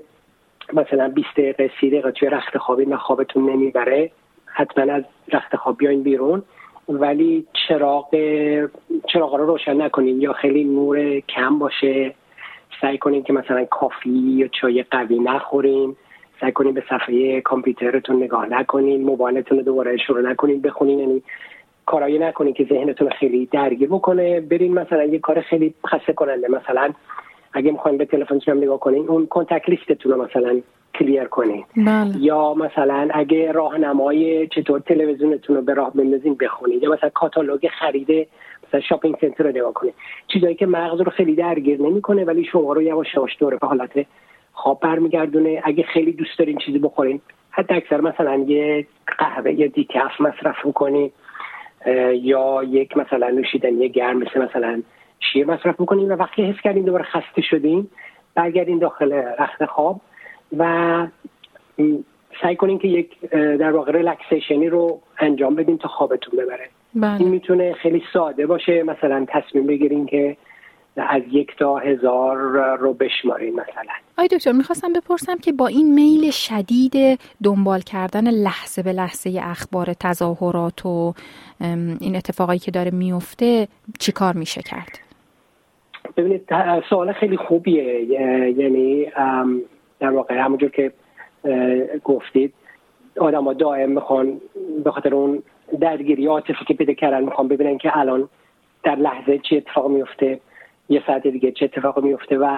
مثلا 0.73 1.09
20 1.09 1.27
دقیقه 1.37 1.71
30 1.81 1.89
دقیقه 1.89 2.11
توی 2.11 2.29
رخت 2.29 2.57
خوابی 2.57 2.85
نه 2.85 2.97
خوابتون 2.97 3.49
نمی‌بره 3.49 4.11
حتما 4.45 4.93
از 4.93 5.03
رخت 5.33 5.55
خواب 5.55 5.77
بیاین 5.77 6.03
بیرون. 6.03 6.43
ولی 6.89 7.45
چراغ 7.67 8.15
چراغ 9.13 9.35
رو 9.35 9.45
روشن 9.45 9.81
نکنین 9.81 10.21
یا 10.21 10.33
خیلی 10.33 10.63
نور 10.63 11.19
کم 11.19 11.59
باشه. 11.59 12.13
سعی 12.81 12.97
کنین 12.97 13.23
که 13.23 13.33
مثلا 13.33 13.65
کافی 13.65 14.09
یا 14.09 14.47
چای 14.47 14.83
قوی 14.91 15.19
نخورین 15.19 15.95
سعی 16.41 16.51
کنین 16.51 16.73
به 16.73 16.83
صفحه 16.89 17.41
کامپیوترتون 17.41 18.23
نگاه 18.23 18.45
نکنین 18.45 19.03
موبایلتون 19.03 19.57
رو 19.57 19.63
دوباره 19.63 19.97
شروع 19.97 20.21
نکنین 20.21 20.61
بخونین. 20.61 20.99
یعنی 20.99 21.23
کارایی 21.85 22.19
نکنین 22.19 22.53
که 22.53 22.65
ذهنتون 22.69 23.09
خیلی 23.09 23.45
درگیر 23.45 23.89
بکنه. 23.89 24.41
برین 24.41 24.73
مثلا 24.73 25.03
یه 25.03 25.19
کار 25.19 25.41
خیلی 25.41 25.73
خسته 25.87 26.13
کننده 26.13 26.47
مثلا 26.47 26.93
اگه 27.53 27.71
می‌خواین 27.71 27.97
به 27.97 28.05
تلفنتون 28.05 28.57
نگاه 28.57 28.79
کنین 28.79 29.07
اون 29.07 29.25
کنتکت 29.25 29.69
لیستتون 29.69 30.11
رو 30.11 30.23
مثلا 30.23 30.61
کلیر 30.95 31.23
کنین. 31.25 31.63
بله. 31.77 32.17
یا 32.17 32.53
مثلا 32.53 33.07
اگه 33.13 33.51
راهنمای 33.51 34.47
چطور 34.47 34.79
تلویزیونتون 34.79 35.55
رو 35.55 35.61
به 35.61 35.73
راه 35.73 35.93
بندازین 35.93 36.35
بخونید 36.35 36.83
یا 36.83 36.91
مثلا 36.91 37.09
کاتالوگ 37.09 37.67
خریده 37.79 38.27
مثلا 38.67 38.79
shopping 38.79 39.15
center 39.21 39.43
رو 39.43 39.49
نگاه 39.49 39.73
کنید 39.73 39.93
چیزایی 40.27 40.55
که 40.55 40.65
مغز 40.65 41.01
رو 41.01 41.11
خیلی 41.11 41.35
درگیر 41.35 41.81
نمی‌کنه 41.81 42.25
ولی 42.25 42.43
شما 42.43 42.73
رو 42.73 42.81
یواش 42.81 43.07
یواش 43.15 43.37
دوباره 43.39 43.57
به 43.57 43.67
حالت 43.67 44.05
خواب 44.53 44.79
برمیگردونه. 44.79 45.61
اگه 45.63 45.83
خیلی 45.83 46.11
دوست 46.11 46.39
دارین 46.39 46.57
چیزی 46.57 46.79
بخورین 46.79 47.21
حتی 47.51 47.73
اکثر 47.75 48.01
مثلا 48.01 48.35
یه 48.35 48.87
قهوه 49.19 49.51
یا 49.51 49.67
decaf 49.67 50.21
مصرف 50.21 50.65
می‌کنید 50.65 51.13
یا 52.13 52.63
یک 52.63 52.97
مثلا 52.97 53.29
نوشیدنی 53.29 53.89
گرم 53.89 54.17
مثل 54.17 54.41
مثلا 54.41 54.81
شیر 55.19 55.45
مصرف 55.45 55.79
می‌کنین 55.79 56.11
و 56.11 56.15
وقتی 56.15 56.43
حس 56.43 56.61
کردین 56.63 56.85
دوباره 56.85 57.03
خسته 57.03 57.41
شدین 57.41 57.87
برگردین 58.35 58.79
داخل 58.79 59.13
رخت 59.13 59.65
خواب 59.65 60.01
و 60.57 61.07
سعی 62.41 62.55
کنین 62.55 62.79
که 62.79 62.87
یک 62.87 63.19
در 63.31 63.71
واقع 63.71 63.91
relaxation 63.91 64.62
ی 64.62 64.69
رو 64.69 65.01
انجام 65.19 65.55
بدین 65.55 65.77
تا 65.77 65.87
خوابتون 65.87 66.39
ببره 66.39 66.69
بله. 66.95 67.19
این 67.19 67.29
می‌تونه 67.29 67.73
خیلی 67.73 68.03
ساده 68.13 68.45
باشه 68.45 68.83
مثلا 68.83 69.25
تصمیم 69.29 69.67
بگیرین 69.67 70.05
که 70.05 70.37
از 70.97 71.21
یک 71.31 71.55
تا 71.59 71.77
هزار 71.77 72.37
رو 72.77 72.93
بشمارین 72.93 73.53
مثلا 73.53 73.93
آی 74.17 74.27
دکتر 74.27 74.51
می‌خواستم 74.51 74.93
بپرسم 74.93 75.37
که 75.37 75.51
با 75.51 75.67
این 75.67 75.93
میل 75.93 76.31
شدید 76.31 77.19
دنبال 77.43 77.81
کردن 77.81 78.31
لحظه 78.31 78.83
به 78.83 78.93
لحظه 78.93 79.39
اخبار 79.43 79.93
تظاهرات 79.93 80.85
و 80.85 81.13
این 82.01 82.15
اتفاقایی 82.15 82.59
که 82.59 82.71
داره 82.71 82.91
میفته 82.91 83.67
چی 83.99 84.11
کار 84.11 84.33
میشه 84.33 84.61
کرد؟ 84.61 85.08
ببینید 86.17 86.49
سوال 86.89 87.11
خیلی 87.11 87.37
خوبیه. 87.37 88.03
یعنی 88.59 89.05
در 89.99 90.09
واقع 90.09 90.35
همونجور 90.35 90.69
که 90.69 90.91
گفتید 92.03 92.53
آدم 93.19 93.43
ها 93.43 93.53
دائم 93.53 93.91
می‌خوان 93.91 94.41
به 94.83 94.91
خاطر 94.91 95.15
اون 95.15 95.43
درگیری 95.79 96.27
عاطفی 96.27 96.65
که 96.65 96.73
پیدا 96.73 96.93
کردن 96.93 97.23
می‌خوان 97.23 97.47
ببینن 97.47 97.77
که 97.77 97.97
الان 97.97 98.29
در 98.83 98.95
لحظه 98.95 99.37
چه 99.37 99.55
اتفاق 99.55 99.87
میفته 99.91 100.39
یه 100.89 101.03
ساعت 101.07 101.27
دیگه 101.27 101.51
چه 101.51 101.65
اتفاق 101.65 102.03
میفته 102.03 102.37
و 102.37 102.57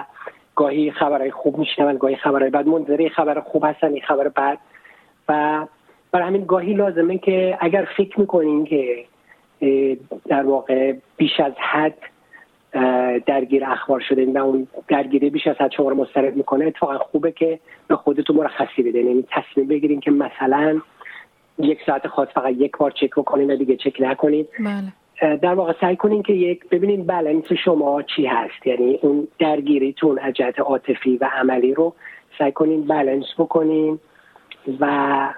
گاهی 0.56 0.90
خبرهای 0.90 1.30
خوب 1.30 1.58
میشنون 1.58 1.96
گاهی 1.96 2.16
خبرهای 2.16 2.50
بعد 2.50 2.66
منظره 2.66 3.08
خبر 3.08 3.40
خوب 3.40 3.64
هستن 3.64 3.92
این 3.92 4.02
خبر 4.02 4.28
بعد 4.28 4.58
و 5.28 5.66
برای 6.12 6.26
همین 6.26 6.44
گاهی 6.44 6.74
لازمه 6.74 7.18
که 7.18 7.58
اگر 7.60 7.88
فکر 7.96 8.20
می‌کنین 8.20 8.64
که 8.64 9.04
در 10.28 10.42
واقع 10.42 10.94
بیش 11.16 11.40
از 11.40 11.52
حد 11.58 11.98
درگیر 13.26 13.64
اخبار 13.64 14.00
شده 14.00 14.32
و 14.32 14.38
اون 14.38 14.66
درگیری 14.88 15.30
بیش 15.30 15.46
از 15.46 15.56
حد 15.56 15.72
شما 15.72 15.88
رو 15.88 15.96
مسترد 15.96 16.36
می‌کنه 16.36 16.66
اتفاقا 16.66 16.98
خوبه 16.98 17.32
که 17.32 17.58
به 17.88 17.96
خودتون 17.96 18.36
مرخصی 18.36 18.82
بدین. 18.82 19.06
یعنی 19.06 19.24
تصمیم 19.30 19.68
بگیرین 19.68 20.00
که 20.00 20.10
مثلا 20.10 20.80
یک 21.58 21.78
ساعت 21.86 22.06
خاص 22.06 22.28
فقط 22.34 22.52
یک 22.58 22.76
بار 22.78 22.90
چک 22.90 23.10
بکنین 23.10 23.50
و 23.50 23.56
دیگه 23.56 23.76
چک 23.76 23.96
نکنین. 24.00 24.46
بله. 24.58 25.36
در 25.36 25.54
واقع 25.54 25.72
سعی 25.80 25.96
کنین 25.96 26.22
که 26.22 26.32
یک 26.32 26.68
ببینین 26.68 27.06
بلنس 27.06 27.52
شما 27.64 28.02
چی 28.02 28.26
هست. 28.26 28.66
یعنی 28.66 28.98
اون 29.02 29.28
درگیریتون 29.38 30.18
از 30.18 30.34
جهت 30.34 30.60
عاطفی 30.60 31.16
و 31.16 31.30
عملی 31.32 31.74
رو 31.74 31.94
سعی 32.38 32.52
کنین 32.52 32.86
بلنس 32.86 33.26
بکنین 33.38 33.98
و 34.80 35.34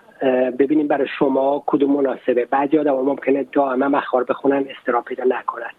ببینیم 0.58 0.88
برای 0.88 1.08
شما 1.18 1.62
کدوم 1.66 1.92
مناسبه. 1.96 2.44
بعضی 2.44 2.78
آدم 2.78 2.92
ممکنه 2.92 3.46
دائما 3.52 3.98
اخبار 3.98 4.24
بخونن 4.24 4.64
استرا 4.78 5.00
پیدا 5.00 5.24
نکنن. 5.24 5.70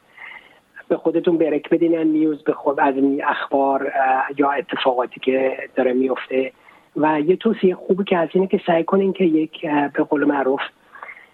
به 0.87 0.97
خودتون 0.97 1.37
برک 1.37 1.69
بدین 1.69 1.97
نیوز 1.97 2.43
به 2.43 2.53
خود 2.53 2.79
از 2.79 2.95
این 2.95 3.25
اخبار 3.25 3.91
یا 4.37 4.51
اتفاقاتی 4.51 5.19
که 5.19 5.57
داره 5.75 5.93
میفته. 5.93 6.51
و 6.97 7.19
یه 7.19 7.35
توصیه 7.35 7.75
خوبی 7.75 8.03
که 8.03 8.17
از 8.17 8.29
اینه 8.33 8.47
که 8.47 8.61
سعی 8.67 8.83
کنین 8.83 9.13
که 9.13 9.23
یک 9.23 9.65
به 9.93 10.03
قول 10.03 10.25
معروف 10.25 10.61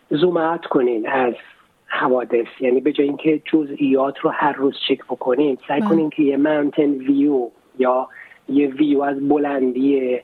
زوم 0.10 0.60
کنین 0.70 1.10
از 1.10 1.34
حوادث. 1.88 2.48
یعنی 2.60 2.81
به 2.81 2.91
جای 2.91 3.08
اینکه 3.08 3.41
جزئیات 3.46 4.20
رو 4.20 4.29
هر 4.29 4.53
روز 4.53 4.74
چک 4.88 5.05
بکنین 5.05 5.58
سعی 5.67 5.81
کنین 5.81 6.10
که 6.10 6.24
یه 6.24 6.38
مانتن 6.38 6.91
ویو 6.91 7.48
یا 7.79 8.08
یه 8.50 8.67
ویو 8.67 9.01
از 9.01 9.29
بلندی 9.29 10.20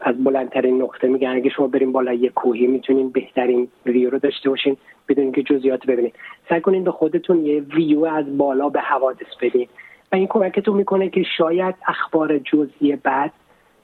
از 0.00 0.24
بلندترین 0.24 0.82
نقطه 0.82 1.08
میگن 1.08 1.28
اگه 1.28 1.50
شما 1.50 1.66
بریم 1.66 1.92
بالا 1.92 2.12
یه 2.12 2.28
کوهی 2.28 2.66
می‌تونین 2.66 3.10
بهترین 3.10 3.68
ویو 3.86 4.10
رو 4.10 4.18
داشته 4.18 4.50
باشین 4.50 4.76
بدون 5.08 5.32
که 5.32 5.42
جزئیات 5.42 5.86
ببینید 5.86 6.14
سعی 6.48 6.60
کنین 6.60 6.84
به 6.84 6.90
خودتون 6.90 7.46
یه 7.46 7.60
ویو 7.60 8.04
از 8.04 8.38
بالا 8.38 8.68
به 8.68 8.80
حوادث 8.80 9.36
بدین. 9.40 9.68
و 10.12 10.16
این 10.16 10.26
کمکتون 10.26 10.76
می‌کنه 10.76 11.08
که 11.08 11.22
شاید 11.38 11.74
اخبار 11.88 12.38
جزئی 12.38 12.96
بعد 12.96 13.32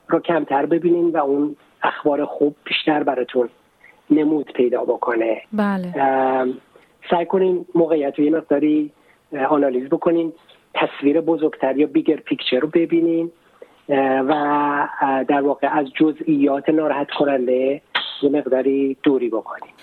رو 0.07 0.19
کمتر 0.19 0.65
ببینین 0.65 1.09
و 1.09 1.17
اون 1.17 1.55
اخبار 1.83 2.25
خوب 2.25 2.55
بیشتر 2.63 3.03
براتون 3.03 3.49
نمود 4.09 4.51
پیدا 4.53 4.83
بکنه. 4.83 5.41
بله. 5.53 5.93
سعی 7.09 7.25
کنین 7.25 7.65
موقعیت 7.75 8.19
رو 8.19 8.25
یه 8.25 8.31
مقداری 8.31 8.91
آنالیز 9.49 9.89
بکنین 9.89 10.33
تصویر 10.73 11.21
بزرگتر 11.21 11.77
یا 11.77 11.87
بیگر 11.87 12.15
پیکچر 12.15 12.59
رو 12.59 12.67
ببینین. 12.67 13.31
و 13.89 14.87
در 15.27 15.41
واقع 15.41 15.67
از 15.77 15.85
جزئیات 15.99 16.69
ناراحت 16.69 17.07
کننده 17.19 17.81
یه 18.21 18.29
مقداری 18.29 18.97
دوری 19.03 19.29
بکنیم. 19.29 19.73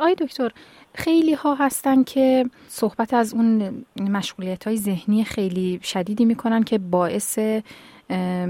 آی 0.00 0.14
دکتر 0.14 0.50
خیلی 0.94 1.34
ها 1.34 1.54
هستن 1.54 2.02
که 2.02 2.44
صحبت 2.68 3.14
از 3.14 3.34
اون 3.34 3.84
مشغولیت 4.10 4.66
های 4.66 4.76
ذهنی 4.76 5.24
خیلی 5.24 5.80
شدیدی 5.82 6.24
می‌کنن 6.24 6.62
که 6.62 6.78
باعث 6.78 7.38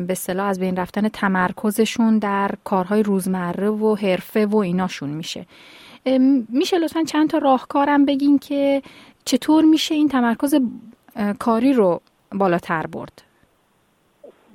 به 0.06 0.14
صلاح 0.14 0.46
از 0.46 0.60
بین 0.60 0.76
رفتن 0.76 1.08
تمرکزشون 1.08 2.18
در 2.18 2.50
کارهای 2.64 3.02
روزمره 3.02 3.70
و 3.70 3.94
حرفه 3.94 4.46
و 4.46 4.56
ایناشون 4.56 5.10
میشه. 5.10 5.46
میشه 6.48 6.78
لطفا 6.78 7.02
چند 7.02 7.30
تا 7.30 7.38
راهکارم 7.38 8.04
بگین 8.04 8.38
که 8.38 8.82
چطور 9.24 9.64
میشه 9.64 9.94
این 9.94 10.08
تمرکز 10.08 10.60
کاری 11.38 11.72
رو 11.72 12.00
بالاتر 12.32 12.86
برد؟ 12.86 13.25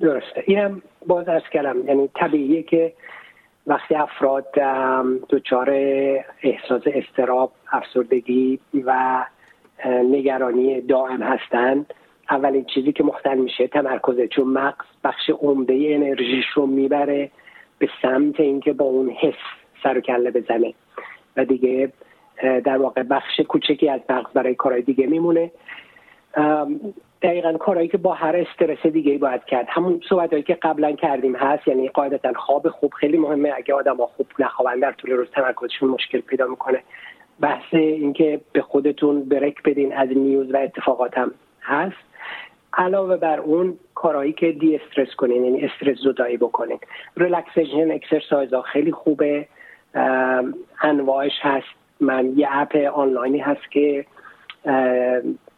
درسته. 0.02 0.44
اینم 0.46 0.82
باز 1.06 1.28
از 1.28 1.42
کلم 1.52 1.88
یعنی 1.88 2.08
طبیعیه 2.14 2.62
که 2.62 2.92
وقتی 3.66 3.94
افراد 3.94 4.46
دچار 5.28 5.70
احساس 6.42 6.82
استراب 6.86 7.52
افسردگی 7.72 8.58
و 8.84 9.24
نگرانی 9.84 10.80
دائم 10.80 11.22
هستند 11.22 11.94
اولین 12.30 12.64
چیزی 12.64 12.92
که 12.92 13.04
مختل 13.04 13.38
میشه 13.38 13.66
تمرکزه. 13.66 14.28
چون 14.28 14.48
مغز 14.48 14.86
بخش 15.04 15.30
عمده 15.30 15.74
انرژیش 15.88 16.46
رو 16.54 16.66
می‌بره 16.66 17.30
به 17.78 17.88
سمت 18.02 18.40
اینکه 18.40 18.72
با 18.72 18.84
اون 18.84 19.10
حس 19.10 19.34
سر 19.82 19.98
و 19.98 20.00
کله 20.00 20.30
بزنه. 20.30 20.74
و 21.36 21.44
دیگه 21.44 21.92
در 22.64 22.76
واقع 22.76 23.02
بخش 23.02 23.40
کوچکی 23.40 23.88
از 23.88 24.00
مغز 24.10 24.32
برای 24.32 24.54
کارهای 24.54 24.82
دیگه 24.82 25.06
میمونه. 25.06 25.50
دقیقا 27.22 27.52
کارهایی 27.52 27.88
که 27.88 27.98
با 27.98 28.14
هر 28.14 28.36
استرس 28.36 28.86
دیگه 28.86 29.18
باید 29.18 29.44
کرد. 29.44 29.66
همون 29.68 30.00
صحبت 30.08 30.46
که 30.46 30.54
قبلا 30.54 30.92
کردیم 30.92 31.36
هست 31.36 31.68
یعنی 31.68 31.88
قاعدتا 31.88 32.32
خواب 32.32 32.68
خوب 32.68 32.92
خیلی 32.92 33.18
مهمه. 33.18 33.52
اگه 33.56 33.74
آدم 33.74 33.96
ها 33.96 34.06
خوب 34.06 34.26
نخوابن 34.38 34.80
در 34.80 34.92
طول 34.92 35.10
روز 35.10 35.30
تمرکزشون 35.30 35.88
مشکل 35.88 36.20
پیدا 36.20 36.46
می‌کنه. 36.46 36.82
بحث 37.40 37.74
اینکه 37.74 38.40
به 38.52 38.62
خودتون 38.62 39.24
break 39.24 39.62
بدین 39.62 39.92
از 39.92 40.08
news 40.08 40.54
و 40.54 40.56
اتفاقات 40.56 41.18
هم 41.18 41.34
هست. 41.62 41.96
علاوه 42.74 43.16
بر 43.16 43.40
اون 43.40 43.78
کارهایی 43.94 44.32
که 44.32 44.52
de-stress 44.52 45.14
کنین 45.14 45.44
یعنی 45.44 45.64
استرس 45.64 45.98
زدایی 45.98 46.36
بکنین. 46.36 46.78
relaxation 47.16 47.90
exercise 47.90 48.54
ها 48.54 48.62
خیلی 48.62 48.92
خوبه. 48.92 49.46
انواعش 50.82 51.38
هست. 51.40 51.66
من 52.00 52.32
یه 52.36 52.48
app 52.50 52.76
آنلاینی 52.94 53.38
هست 53.38 53.70
که 53.70 54.04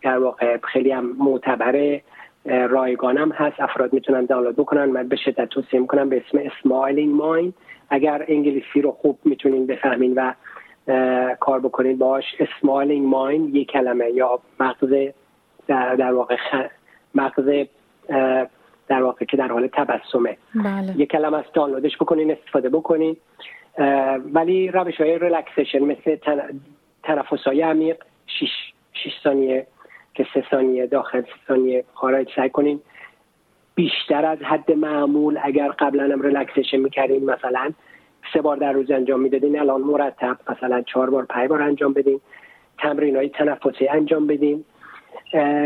در 0.04 0.18
واقع 0.18 0.58
خیلی 0.62 0.90
هم 0.90 1.16
معتبر 1.18 2.00
رایگانم 2.44 3.32
هست. 3.32 3.60
افراد 3.60 3.92
می‌تونن 3.92 4.24
دانلود 4.24 4.56
بکنن. 4.56 4.84
من 4.84 5.08
به 5.08 5.16
شدت 5.16 5.48
توصیه 5.48 5.80
می‌کنم 5.80 6.08
به 6.08 6.22
اسم 6.26 6.38
Smiling 6.38 7.14
Mind 7.14 7.52
اگر 7.90 8.24
انگلیسی 8.28 8.80
رو 8.82 8.90
خوب 8.90 9.18
می‌تونین 9.24 9.66
بفهمین 9.66 10.14
و 10.14 10.32
کار 11.40 11.60
بکنید 11.60 11.98
باش 11.98 12.24
Smiling 12.40 13.06
Mind 13.06 13.44
یک 13.54 13.70
کلمه 13.70 14.10
یا 14.10 14.38
مغز 14.60 14.94
در, 15.68 15.94
در 15.94 16.12
واقع 16.12 16.36
خ... 16.36 16.54
مغز 17.14 17.66
در 18.88 19.02
واقع 19.02 19.24
که 19.24 19.36
در 19.36 19.48
حال 19.48 19.66
تبسمه. 19.66 20.36
بله. 20.54 20.94
یک 20.96 21.10
کلمه 21.10 21.38
از 21.38 21.44
دانلودش 21.54 21.96
بکنین 21.96 22.30
استفاده 22.30 22.68
بکنین. 22.68 23.16
ولی 24.32 24.68
روش 24.68 24.96
های 25.00 25.18
relaxation 25.18 25.78
مثل 25.78 26.16
تنفس 27.02 27.42
های 27.46 27.62
عمیق 27.62 27.96
6 28.26 28.48
ثانیه 29.24 29.66
که 30.14 30.26
سه 30.34 30.44
ثانیه 30.50 30.86
داخل 30.86 31.20
سه 31.20 31.28
ثانیه 31.48 31.84
خارج 31.94 32.28
سعی 32.36 32.50
کنین 32.50 32.80
بیشتر 33.74 34.24
از 34.24 34.38
حد 34.38 34.72
معمول 34.72 35.38
اگر 35.42 35.68
قبلا 35.68 36.12
هم 36.12 36.22
relaxation 36.22 36.76
می‌کردین 36.76 37.24
مثلا 37.24 37.70
سه 38.32 38.40
بار 38.40 38.56
در 38.56 38.72
روز 38.72 38.90
انجام 38.90 39.20
می‌دادین 39.20 39.58
الان 39.60 39.80
مرتب 39.80 40.36
مثلا 40.50 40.82
چهار 40.82 41.10
بار 41.10 41.24
پنج 41.24 41.48
بار 41.48 41.62
انجام 41.62 41.92
بدین. 41.92 42.20
تمرین 42.78 43.16
های 43.16 43.28
تنفسی 43.28 43.88
انجام 43.88 44.26
بدین. 44.26 44.64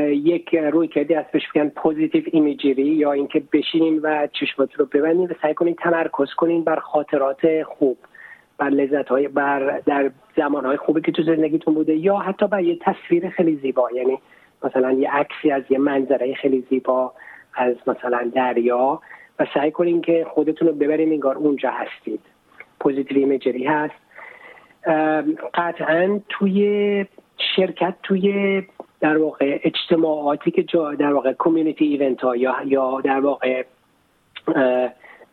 یک 0.08 0.54
رویکردی 0.54 1.14
هست 1.14 1.24
بهش 1.32 1.42
بگن 1.54 1.68
positive 1.68 2.24
imagery 2.32 2.86
یا 2.86 3.12
اینکه 3.12 3.42
بشینین 3.52 3.98
و 3.98 4.26
چشمات 4.26 4.74
رو 4.74 4.86
ببندین 4.86 5.26
و 5.26 5.32
سعی 5.42 5.54
کنین 5.54 5.74
تمرکز 5.74 6.34
کنین 6.36 6.64
بر 6.64 6.76
خاطرات 6.76 7.62
خوب 7.62 7.98
بر 8.58 8.70
لذت 8.70 9.12
بر 9.12 9.78
در 9.86 10.10
زمان 10.36 10.66
های 10.66 10.76
خوبی 10.76 11.00
که 11.00 11.12
تو 11.12 11.22
زندگیتون 11.22 11.74
بوده 11.74 11.96
یا 11.96 12.16
حتی 12.16 12.46
بر 12.46 12.62
یه 12.62 12.78
تصویر 12.80 13.28
خیلی 13.28 13.56
زیبا. 13.56 13.90
یعنی 13.90 14.18
مثلا 14.62 14.92
یه 14.92 15.10
عکسی 15.10 15.50
از 15.50 15.62
یه 15.70 15.78
منظره 15.78 16.34
خیلی 16.34 16.66
زیبا 16.70 17.12
از 17.54 17.76
مثلا 17.86 18.30
دریا 18.34 19.00
و 19.38 19.46
سعی 19.54 19.70
کنین 19.70 20.00
که 20.00 20.26
خودتون 20.30 20.68
رو 20.68 20.74
ببرین 20.74 21.12
انگار 21.12 21.36
اونجا 21.36 21.70
هستید. 21.70 22.20
positive 22.80 23.18
imagery 23.18 23.64
هست. 23.64 23.94
قطعا 25.54 26.20
توی 26.28 27.06
شرکت 27.56 27.94
توی 28.02 28.62
در 29.00 29.18
واقع 29.18 29.60
اجتماعاتی 29.62 30.50
که 30.50 30.62
جا 30.62 30.94
در 30.94 31.12
واقع 31.12 31.32
community 31.38 31.84
event 31.84 32.20
ها 32.20 32.36
یا 32.36 32.54
یا 32.66 33.00
در 33.00 33.20
واقع 33.20 33.64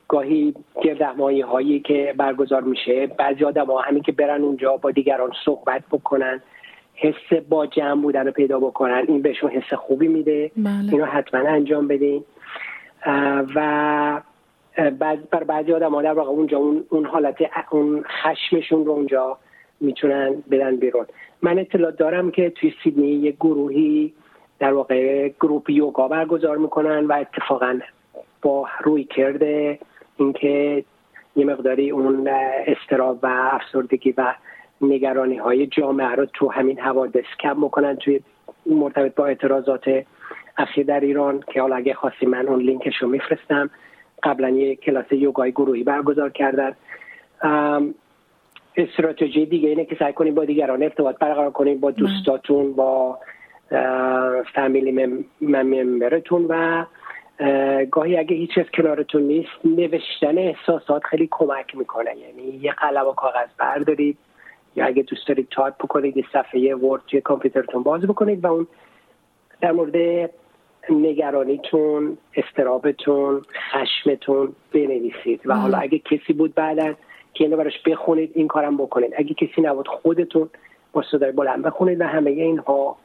گاهی 0.07 0.53
گردهمایی 0.81 1.41
هایی 1.41 1.79
که 1.79 2.13
برگزار 2.17 2.61
میشه 2.61 3.07
بعضی 3.07 3.45
آدم 3.45 3.65
ها 3.65 3.81
همین 3.81 4.03
که 4.03 4.11
برن 4.11 4.41
اونجا 4.41 4.77
با 4.77 4.91
دیگران 4.91 5.31
صحبت 5.45 5.83
بکنن. 5.91 6.41
حس 6.95 7.39
با 7.49 7.67
جمع 7.67 8.01
بودن 8.01 8.25
رو 8.25 8.31
پیدا 8.31 8.59
بکنن. 8.59 9.05
این 9.07 9.21
بهشون 9.21 9.49
حس 9.49 9.73
خوبی 9.73 10.07
میده. 10.07 10.51
بله. 10.57 10.91
اینو 10.91 11.05
حتما 11.05 11.49
انجام 11.49 11.87
بدین. 11.87 12.23
و 13.55 14.21
بر 15.31 15.43
بعضی 15.47 15.73
آدم 15.73 15.95
ها 15.95 16.01
در 16.01 16.13
واقع 16.13 16.29
اونجا 16.29 16.57
اون, 16.57 16.85
اون 16.89 17.05
حالت 17.05 17.35
اون 17.69 18.03
خشمشون 18.23 18.85
رو 18.85 18.91
اونجا 18.91 19.37
می‌تونن 19.79 20.43
بدن 20.51 20.75
بیرون. 20.75 21.05
من 21.41 21.59
اطلاع 21.59 21.91
دارم 21.91 22.31
که 22.31 22.49
توی 22.49 22.73
سیدنی 22.83 23.07
یک 23.07 23.35
گروهی 23.35 24.13
در 24.59 24.73
واقع 24.73 25.29
گروپ 25.29 25.69
یوگا 25.69 26.07
برگزار 26.07 26.57
می‌کنن 26.57 27.05
و 27.05 27.13
اتفاقا 27.13 27.79
با 28.41 28.67
روی 28.83 29.03
کرده 29.03 29.79
اینکه 30.17 30.83
یه 31.35 31.45
مقداری 31.45 31.91
اون 31.91 32.27
استراب 32.67 33.19
و 33.23 33.49
افسردگی 33.51 34.13
و 34.17 34.33
نگرانی 34.81 35.37
های 35.37 35.67
جامعه 35.67 36.07
رو 36.07 36.25
تو 36.25 36.51
همین 36.51 36.79
حوادث 36.79 37.25
کم 37.39 37.61
می‌کنن 37.61 37.95
توی 37.95 38.19
مرتبط 38.65 39.15
با 39.15 39.25
اعتراضات 39.25 40.03
اخیر 40.57 40.85
در 40.85 40.99
ایران 40.99 41.43
که 41.53 41.61
حالا 41.61 41.75
اگه 41.75 41.93
خواستی 41.93 42.25
من 42.25 42.47
اون 42.47 42.59
لینکش 42.59 42.97
رو 43.01 43.07
میفرستم. 43.07 43.69
قبلا 44.23 44.49
یه 44.49 44.75
کلاس 44.75 45.11
یوگای 45.11 45.51
گروهی 45.51 45.83
برگزار 45.83 46.29
کردن. 46.29 46.75
استراتژی 48.77 49.45
دیگه 49.45 49.69
اینه 49.69 49.85
که 49.85 49.95
سعی 49.99 50.13
کنیم 50.13 50.35
با 50.35 50.45
دیگران 50.45 50.83
ارتباط 50.83 51.17
برقرار 51.17 51.51
کنیم 51.51 51.79
با 51.79 51.91
دوستاتون 51.91 52.73
با 52.73 53.19
فامیلی 54.55 55.25
ممبرتون 55.41 56.45
و 56.49 56.85
گاهی 57.91 58.17
اگه 58.17 58.35
هیچ 58.35 58.57
کس 58.57 58.65
کنارتون 58.73 59.21
نیست 59.21 59.49
نوشتن 59.65 60.37
احساسات 60.37 61.03
خیلی 61.03 61.27
کمک 61.31 61.75
می‌کنه. 61.75 62.17
یعنی 62.17 62.59
یه 62.61 62.71
قلم 62.71 63.07
و 63.07 63.11
کاغذ 63.11 63.49
بردارید. 63.59 64.17
یا 64.75 64.85
اگه 64.85 65.03
دوست 65.03 65.27
دارید 65.27 65.47
تایپ 65.51 65.75
بکنید 65.75 66.17
یه 66.17 66.25
صفحه 66.33 66.75
Word 66.75 67.01
توی 67.07 67.21
کامپیوترتون 67.21 67.83
باز 67.83 68.01
بکنید 68.01 68.43
و 68.43 68.47
اون 68.47 68.67
در 69.61 69.71
مورد 69.71 70.29
نگرانیتون 70.89 72.17
اضطرابتون 72.35 73.41
خشمتون 73.71 74.53
بنویسید. 74.73 75.41
و 75.45 75.55
حالا 75.55 75.77
اگه 75.77 75.99
کسی 75.99 76.33
بود 76.33 76.55
بعدا 76.55 76.93
که 77.33 77.43
اینو 77.43 77.57
براش 77.57 77.81
بخونید 77.85 78.31
این 78.35 78.47
کارم 78.47 78.77
بکنید. 78.77 79.13
اگه 79.17 79.33
کسی 79.33 79.61
نبود 79.61 79.87
خودتون 79.87 80.49
با 80.93 81.03
صدای 81.11 81.31
بلند 81.31 81.63
بخونید 81.63 82.01
و 82.01 82.03
همه 82.07 82.31
اینها 82.31 82.97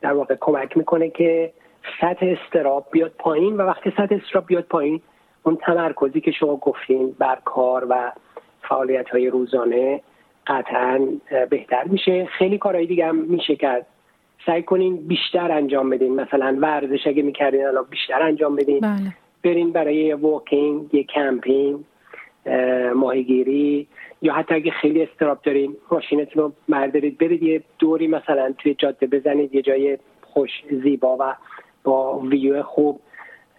در 0.00 0.12
واقع 0.12 0.36
کمک 0.40 0.76
می‌کنه 0.76 1.10
که 1.10 1.52
سطح 2.00 2.26
اضطراب 2.26 2.86
بیاد 2.90 3.12
پایین 3.18 3.56
و 3.56 3.62
وقتی 3.62 3.90
سطح 3.90 4.14
اضطراب 4.14 4.46
بیاد 4.46 4.64
پایین 4.64 5.00
اون 5.42 5.56
تمرکزی 5.56 6.20
که 6.20 6.30
شما 6.30 6.56
گفتین 6.56 7.14
بر 7.18 7.38
کار 7.44 7.86
و 7.88 8.12
فعالیت 8.68 9.08
های 9.08 9.30
روزانه 9.30 10.00
قطعا 10.46 11.08
بهتر 11.50 11.84
میشه. 11.84 12.24
خیلی 12.24 12.58
کارهای 12.58 12.86
دیگه 12.86 13.06
هم 13.06 13.16
میشه 13.16 13.56
کرد. 13.56 13.86
سعی 14.46 14.62
کنین 14.62 14.96
بیشتر 14.96 15.52
انجام 15.52 15.90
بدین. 15.90 16.14
مثلا 16.14 16.58
ورزش 16.60 17.06
اگه 17.06 17.22
می‌کردین 17.22 17.66
الان 17.66 17.84
بیشتر 17.90 18.22
انجام 18.22 18.56
بدین. 18.56 18.80
بله. 18.80 19.14
برین 19.44 19.72
برای 19.72 20.12
walking 20.12 20.94
یه 20.94 21.02
کمپینگ 21.04 21.84
ماهیگیری 22.94 23.86
یا 24.22 24.32
حتی 24.32 24.54
اگه 24.54 24.70
خیلی 24.70 25.02
اضطراب 25.02 25.38
دارین 25.42 25.76
ماشینتون 25.90 26.42
رو 26.42 26.52
بردارید. 26.68 27.18
برید 27.18 27.42
یه 27.42 27.62
دوری 27.78 28.06
مثلا 28.06 28.54
توی 28.58 28.74
جاده 28.74 29.06
بزنید 29.06 29.54
یه 29.54 29.62
جای 29.62 29.98
خوش 30.22 30.50
زیبا 30.82 31.16
و 31.20 31.34
با 31.84 32.18
ویو 32.18 32.62
خوب. 32.62 33.00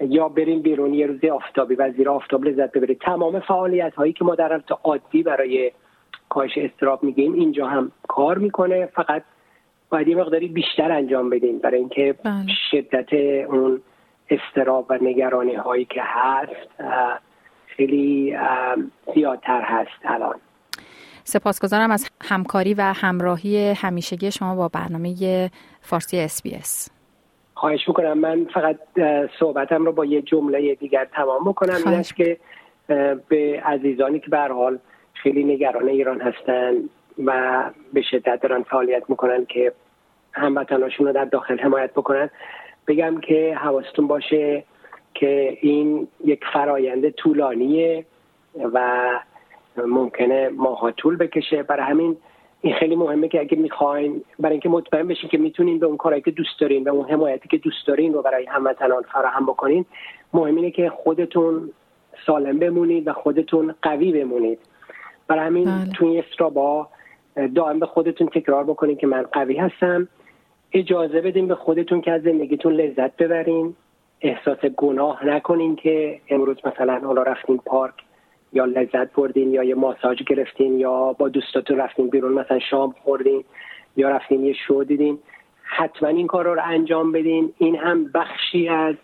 یا 0.02 0.30
بریم 0.30 0.62
بیرون 0.62 0.94
یه 0.94 1.08
روز 1.08 1.26
آفتابی 1.26 1.76
و 1.76 1.92
زیر 1.92 2.10
آفتاب 2.10 2.46
لذت 2.46 2.72
ببرید. 2.72 3.00
تمام 3.00 3.40
فعالیت 3.40 3.96
هایی 3.96 4.14
که 4.14 4.26
ما 4.26 4.36
در 4.36 4.50
حالت 4.50 4.72
عادی 4.84 5.24
برای 5.24 5.72
کاهش 6.36 6.58
استراب 6.58 7.04
میگیم 7.04 7.34
اینجا 7.34 7.68
هم 7.68 7.92
کار 8.08 8.38
می‌کنه. 8.38 8.86
فقط 8.86 9.24
باید 9.90 10.08
یه 10.08 10.16
مقداری 10.16 10.48
بیشتر 10.48 10.92
انجام 10.92 11.30
بدیم 11.30 11.60
برای 11.60 11.80
اینکه 11.80 12.16
بله. 12.24 12.46
شدت 12.72 13.14
اون 13.50 13.82
استراب 14.30 14.86
و 14.90 14.98
نگرانی 15.02 15.56
هایی 15.56 15.86
که 15.86 16.02
هست 16.04 16.84
خیلی 17.68 18.38
زیادتر 19.14 19.62
هست 19.62 20.06
الان. 20.06 20.36
سپاسگزارم 21.24 21.92
از 21.92 22.10
همکاری 22.24 22.74
و 22.74 22.82
همراهی 22.82 23.72
همیشگی 23.72 24.32
شما 24.32 24.56
با 24.56 24.68
برنامه 24.68 25.50
فارسی 25.82 26.20
اس 26.20 26.90
خواهش 27.54 27.88
می‌کنم. 27.88 28.18
من 28.18 28.46
فقط 28.54 28.80
صحبتم 29.40 29.86
رو 29.86 29.92
با 29.92 30.06
یه 30.06 30.22
جمله 30.22 30.76
دیگر 30.76 31.06
تمام 31.06 31.44
بکنم. 31.44 31.78
این 31.86 32.02
که 32.02 32.38
به 33.30 33.62
عزیزانی 33.66 34.20
که 34.20 34.30
به 34.30 34.38
حال 34.38 34.80
خیلی 35.26 35.44
نگران 35.44 35.90
ایران 35.90 36.22
هستن 36.22 36.74
و 37.26 37.64
به 37.94 38.02
شدت 38.02 38.42
دارن 38.42 38.64
فعالیت 38.64 39.10
می‌کنن 39.10 39.46
که 39.46 39.74
هموطناشون 40.32 41.08
رو 41.08 41.14
در 41.14 41.26
داخل 41.26 41.60
حمایت 41.60 41.92
بکنن. 41.92 42.30
بگم 42.88 43.20
که 43.22 43.56
حواستون 43.56 44.08
باشه 44.08 44.64
که 45.14 45.58
این 45.62 46.08
یک 46.26 46.42
فرایند 46.54 47.10
طولانیه 47.10 48.06
و 48.74 49.10
ممکنه 49.78 50.50
ماها 50.50 50.92
طول 50.92 51.18
بکشه. 51.18 51.64
برای 51.64 51.84
همین 51.84 52.18
این 52.62 52.74
خیلی 52.74 52.96
مهمه 52.96 53.28
که 53.28 53.40
اگه 53.40 53.58
می‌خواین 53.58 54.22
برای 54.40 54.54
اینکه 54.54 54.70
مطمئن 54.70 55.08
بشین 55.08 55.30
که 55.30 55.38
می‌تونین 55.38 55.80
به 55.80 55.86
اون 55.86 55.98
کارهایی 55.98 56.24
که 56.24 56.32
دوست 56.32 56.60
دارین 56.60 56.84
و 56.84 56.90
اون 56.90 57.10
حمایتی 57.10 57.48
که 57.50 57.58
دوست 57.58 57.88
دارین 57.88 58.14
رو 58.14 58.22
برای 58.22 58.46
هموطنان 58.46 59.02
فراهم 59.02 59.46
بکنین 59.46 59.86
مهم 60.34 60.56
اینه 60.56 60.72
که 60.72 60.90
خودتون 60.90 61.72
سالم 62.26 62.60
بمونید 62.60 63.08
و 63.08 63.14
خودتون 63.14 63.76
قوی 63.82 64.12
بمونید. 64.12 64.60
برای 65.28 65.46
همین 65.46 65.66
بله. 65.66 65.92
تو 65.94 66.06
این 66.06 66.24
استرابا 66.24 66.88
دائم 67.56 67.80
به 67.80 67.86
خودتون 67.86 68.28
تکرار 68.28 68.64
بکنین 68.64 68.98
که 68.98 69.08
من 69.08 69.22
قوی 69.22 69.58
هستم. 69.58 70.08
اجازه 70.74 71.22
بدین 71.22 71.48
به 71.48 71.56
خودتون 71.56 72.02
که 72.02 72.12
از 72.12 72.22
زندگیتون 72.22 72.74
لذت 72.74 73.18
ببرین. 73.18 73.76
احساس 74.22 74.58
گناه 74.58 75.26
نکنین 75.26 75.76
که 75.76 76.20
امروز 76.30 76.58
مثلا 76.66 77.00
حالا 77.00 77.24
رفتین 77.24 77.58
پارک 77.58 77.94
یا 78.54 78.66
لذت 78.66 79.14
بردین 79.14 79.52
یا 79.52 79.64
یه 79.64 79.76
ماساژ 79.76 80.18
گرفتین 80.28 80.80
یا 80.80 81.14
با 81.14 81.30
دوستاتون 81.30 81.78
رفتین 81.78 82.10
بیرون 82.10 82.34
مثلا 82.34 82.60
شام 82.60 82.96
خوردین 83.04 83.44
یا 83.96 84.10
رفتین 84.10 84.46
یه 84.46 84.54
شو 84.68 84.84
دیدین. 84.84 85.20
حتما 85.64 86.10
این 86.10 86.28
کار 86.28 86.46
رو 86.46 86.62
انجام 86.64 87.12
بدین. 87.12 87.54
این 87.58 87.76
هم 87.76 88.12
بخشی 88.14 88.68
از 88.68 88.96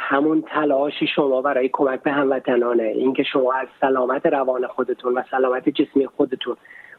همون 0.00 0.42
تلاش 0.42 1.02
شما 1.14 1.42
برای 1.42 1.70
کمک 1.72 2.02
به 2.02 2.12
هموطنانه. 2.12 2.82
اینکه 2.82 3.22
شما 3.22 3.52
از 3.52 3.68
سلامت 3.80 4.26
روان 4.26 4.66
خودتون 4.66 5.14
و 5.14 5.22
سلامت 5.30 5.68
جسمی 5.68 6.06
خودتون 6.06 6.56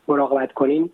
مراقبت 0.08 0.54
کنین 0.54 0.90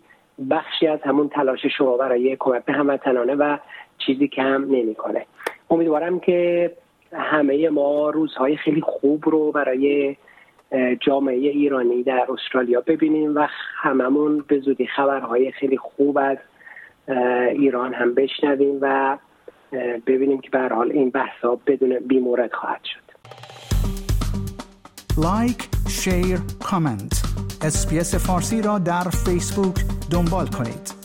بخشی 0.50 0.86
از 0.86 1.00
همون 1.02 1.28
تلاش 1.28 1.66
شما 1.66 1.96
برای 1.96 2.36
کمک 2.40 2.64
به 2.64 2.72
هموطنانه 2.72 3.34
و 3.34 3.56
چیزی 3.98 4.28
کم 4.28 4.64
نمی‌کنه. 4.64 5.26
امیدوارم 5.70 6.20
که 6.20 6.70
همه 7.12 7.68
ما 7.68 8.10
روزهای 8.10 8.56
خیلی 8.56 8.80
خوب 8.80 9.28
رو 9.28 9.52
برای 9.52 10.16
جامعه 11.00 11.36
ایرانی 11.36 12.02
در 12.02 12.26
استرالیا 12.28 12.80
ببینیم 12.80 13.34
و 13.36 13.46
هممون 13.76 14.44
به 14.48 14.58
زودی 14.58 14.86
خبرهای 14.86 15.52
خیلی 15.52 15.76
خوب 15.76 16.18
از 16.18 16.38
ایران 17.52 17.94
هم 17.94 18.14
بشنویم 18.14 18.78
و 18.80 19.18
ببینیم 20.06 20.40
که 20.40 20.50
به 20.50 20.59
هر 20.59 20.68
حال 20.74 20.92
این 20.92 21.10
بحثا 21.10 21.58
بدون 21.66 21.98
بیمورد 21.98 22.52
خواهد 22.52 22.80
شد. 22.84 23.06
like، 25.22 25.68
share، 25.88 26.38
comment 26.64 27.22
SBS 27.62 28.14
فارسی 28.14 28.62
را 28.62 28.78
در 28.78 29.02
فیسبوک 29.02 29.74
دنبال 30.10 30.46
کنید. 30.46 30.95